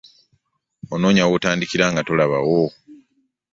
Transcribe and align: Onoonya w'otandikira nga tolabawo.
Onoonya 0.93 1.23
w'otandikira 1.29 1.85
nga 1.91 2.01
tolabawo. 2.07 2.61